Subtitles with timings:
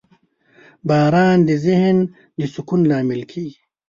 [0.87, 1.97] •باران د ذهن
[2.37, 3.57] د سکون لامل کېږي.